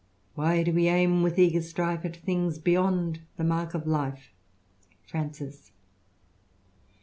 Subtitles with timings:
[0.33, 2.03] Why do we aim, with eager strife.
[2.05, 4.31] At things beyond the mark of life?
[4.67, 5.73] '* Francis.